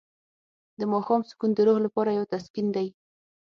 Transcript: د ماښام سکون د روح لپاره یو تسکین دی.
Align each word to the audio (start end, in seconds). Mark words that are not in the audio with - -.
د 0.79 0.81
ماښام 0.91 1.21
سکون 1.29 1.49
د 1.55 1.59
روح 1.67 1.77
لپاره 1.85 2.15
یو 2.17 2.29
تسکین 2.33 2.67
دی. 2.75 2.87